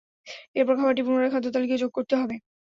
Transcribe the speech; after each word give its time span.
এরপর 0.55 0.73
খাবারটি 0.77 1.01
পুনরায় 1.05 1.31
খাদ্য 1.33 1.47
তালিকায় 1.53 1.81
যোগ 1.83 1.91
করতে 1.97 2.13
হবে। 2.17 2.35